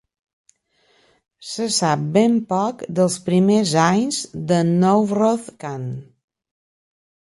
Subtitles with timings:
[1.49, 5.87] Se sap ben poc dels primers anys de Nowroz Khan.